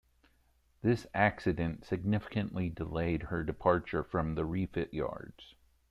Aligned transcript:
This 0.81 1.05
accident 1.13 1.85
significantly 1.85 2.69
delayed 2.69 3.21
her 3.21 3.43
departure 3.43 4.01
from 4.03 4.33
the 4.33 4.45
refit 4.45 4.91
yards. 4.91 5.53